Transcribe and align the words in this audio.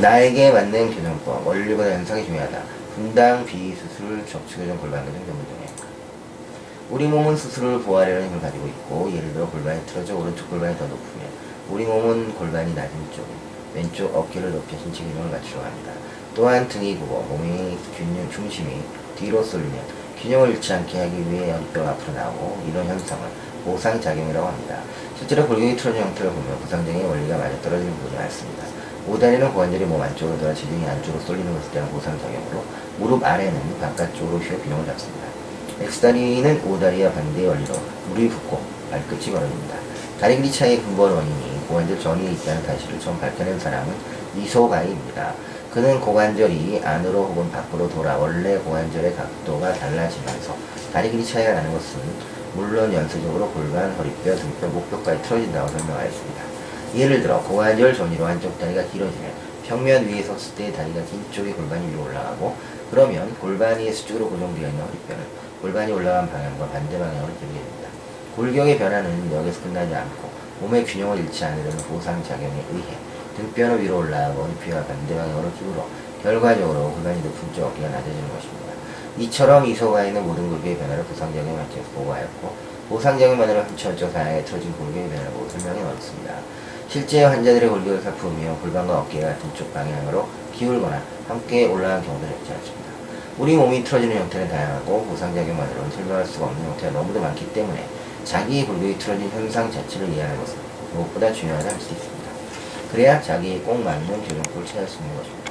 나에게 0.00 0.52
맞는 0.52 0.94
교정법, 0.94 1.44
원리보다 1.44 1.90
현상이 1.90 2.24
중요하다. 2.24 2.62
분당 2.94 3.44
비수술 3.44 4.24
적추교정 4.26 4.78
골반 4.78 5.04
교정 5.04 5.26
전문 5.26 5.44
중에 5.46 5.66
우리 6.90 7.06
몸은 7.08 7.36
스스로를 7.36 7.82
보호하려는 7.82 8.28
힘을 8.28 8.40
가지고 8.40 8.66
있고 8.68 9.10
예를 9.12 9.32
들어 9.32 9.46
골반이 9.50 9.84
틀어져 9.86 10.14
오른쪽 10.14 10.48
골반이 10.50 10.78
더 10.78 10.84
높으면 10.86 11.28
우리 11.68 11.84
몸은 11.84 12.34
골반이 12.34 12.74
낮은 12.74 12.92
쪽 13.14 13.26
왼쪽 13.74 14.14
어깨를 14.14 14.52
높여 14.52 14.78
신체 14.78 15.02
균형을 15.02 15.30
맞추려 15.30 15.64
합니다. 15.64 15.92
또한 16.34 16.68
등이 16.68 16.96
굽어 16.96 17.20
몸의 17.22 17.76
균형 17.96 18.30
중심이 18.30 18.80
뒤로 19.16 19.42
쏠리면 19.42 19.82
균형을 20.22 20.50
잃지 20.50 20.72
않게 20.72 20.98
하기 20.98 21.30
위해 21.30 21.50
허리뼈가 21.50 21.90
앞으로 21.90 22.12
나오고 22.14 22.64
이런 22.70 22.86
현상을 22.86 23.28
보상작용이라고 23.64 24.46
합니다. 24.46 24.78
실제로 25.18 25.46
골격이 25.46 25.76
틀어진 25.76 26.02
형태를 26.02 26.30
보면 26.30 26.58
보상적인 26.60 27.04
원리가 27.04 27.36
맞아떨어지는 27.36 27.92
부분이 27.96 28.16
많습니다. 28.16 28.64
오다리는 29.08 29.48
고관절이 29.52 29.86
몸 29.86 30.02
안쪽으로 30.02 30.38
들어 30.38 30.52
지중이 30.52 30.86
안쪽으로 30.86 31.24
쏠리는 31.24 31.54
것을 31.54 31.70
때는 31.72 31.88
보상작용으로 31.88 32.62
무릎 32.98 33.24
아래는 33.24 33.80
바깥쪽으로 33.80 34.38
휘어 34.38 34.58
균형을 34.58 34.84
잡습니다. 34.84 35.26
X다리는 35.80 36.62
오다리와 36.66 37.12
반대의 37.12 37.48
원리로 37.48 37.74
무릎이 38.08 38.28
붓고 38.28 38.60
발끝이 38.90 39.32
벌어집니다. 39.32 39.76
다리 40.20 40.36
길이 40.36 40.52
차이의 40.52 40.82
근본 40.82 41.12
원인이 41.12 41.66
고관절 41.68 41.98
전이에 41.98 42.32
있다는 42.32 42.62
사실을 42.64 43.00
처음 43.00 43.18
밝혀낸 43.18 43.58
사람은 43.58 43.94
이소가이입니다. 44.36 45.32
그는 45.72 46.00
고관절이 46.00 46.82
안으로 46.84 47.24
혹은 47.24 47.50
밖으로 47.50 47.88
돌아 47.88 48.18
원래 48.18 48.58
고관절의 48.58 49.14
각도가 49.14 49.72
달라지면서 49.72 50.54
다리 50.92 51.10
길이 51.10 51.24
차이가 51.24 51.52
나는 51.52 51.72
것은 51.72 52.00
물론 52.54 52.92
연쇄적으로 52.92 53.48
골반, 53.52 53.90
허리뼈, 53.92 54.34
등뼈, 54.34 54.66
목뼈까지 54.66 55.22
틀어진다고 55.22 55.68
설명하였습니다. 55.68 56.57
예를 56.94 57.22
들어 57.22 57.40
고관절 57.42 57.94
전이로 57.94 58.26
한쪽 58.26 58.58
다리가 58.58 58.82
길어지면 58.84 59.32
평면 59.66 60.06
위에 60.06 60.22
섰을 60.22 60.54
때 60.56 60.72
다리가 60.72 61.02
긴 61.04 61.22
쪽이 61.30 61.52
골반이 61.52 61.90
위로 61.92 62.04
올라가고 62.04 62.56
그러면 62.90 63.34
골반 63.38 63.78
위에 63.78 63.92
수직으로 63.92 64.30
고정되어 64.30 64.68
있는 64.68 64.82
허리뼈는 64.82 65.24
골반이 65.60 65.92
올라간 65.92 66.30
방향과 66.30 66.68
반대 66.68 66.98
방향으로 66.98 67.26
들게 67.38 67.54
됩니다. 67.54 67.88
골격의 68.34 68.78
변화는 68.78 69.32
여기서 69.32 69.62
끝나지 69.62 69.94
않고 69.94 70.30
몸의 70.60 70.84
균형을 70.84 71.18
잃지 71.18 71.44
않으려는 71.44 71.76
보상작용에 71.76 72.64
의해 72.72 72.96
등뼈는 73.36 73.82
위로 73.82 73.98
올라가고 73.98 74.44
허리뼈가 74.44 74.84
반대 74.86 75.14
방향으로 75.14 75.52
기울어 75.58 75.86
결과적으로 76.22 76.92
골반이 76.92 77.20
높은 77.22 77.52
쪽 77.52 77.66
어깨가 77.66 77.88
낮아지는 77.88 78.28
것입니다. 78.34 78.72
이처럼 79.18 79.66
이소가에는 79.66 80.24
모든 80.24 80.48
골격의 80.48 80.78
변화를 80.78 81.04
보상작용에 81.04 81.52
맞춰서 81.56 81.82
보고하였고 81.94 82.54
보상작용만으로 82.88 83.60
한치어쩌 83.64 84.08
사양에 84.10 84.44
틀어진 84.44 84.72
골격의 84.72 85.08
변화를 85.10 85.30
보고 85.32 85.48
설명해 85.48 85.82
놓았습니다. 85.82 86.34
실제 86.88 87.22
환자들의 87.22 87.68
골격을 87.68 88.00
살펴보며 88.00 88.56
골반과 88.62 89.00
어깨가 89.00 89.28
같은 89.28 89.54
쪽 89.54 89.74
방향으로 89.74 90.26
기울거나 90.54 91.02
함께 91.28 91.66
올라간 91.66 92.02
적지 92.02 92.52
않습니다. 92.52 92.88
우리 93.36 93.56
몸이 93.56 93.84
틀어지는 93.84 94.16
형태는 94.16 94.48
다양하고 94.48 95.04
보상작용만으로는 95.04 95.90
설명할 95.90 96.24
수가 96.24 96.46
없는 96.46 96.64
형태가 96.64 96.92
너무도 96.92 97.20
많기 97.20 97.46
때문에 97.52 97.84
자기의 98.24 98.64
골격이 98.64 98.98
틀어진 98.98 99.28
현상 99.28 99.70
자체를 99.70 100.08
이해하는 100.08 100.40
것은 100.40 100.56
무엇보다 100.94 101.30
중요하다 101.30 101.68
할 101.68 101.78
수 101.78 101.92
있습니다. 101.92 102.28
그래야 102.90 103.20
자기에 103.20 103.58
꼭 103.58 103.82
맞는 103.82 104.22
교정법을 104.22 104.64
찾을 104.64 104.88
수 104.88 104.98
있는 105.02 105.14
것입니다. 105.18 105.47